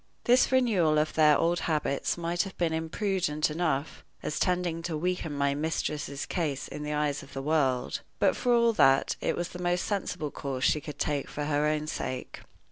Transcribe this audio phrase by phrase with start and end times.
[0.23, 5.31] This renewal of their old habits might have been imprudent enough, as tending to weaken
[5.31, 9.49] my mistress's case in the eyes of the world, but, for all that, it was
[9.49, 12.39] the most sensible course she could take for her own sake.